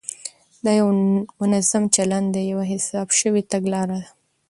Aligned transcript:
دا 0.63 0.71
یو 0.79 0.87
منظم 1.39 1.83
چلند 1.95 2.27
دی، 2.33 2.43
یوه 2.51 2.65
حساب 2.73 3.07
شوې 3.19 3.41
تګلاره 3.51 3.97
ده، 4.03 4.09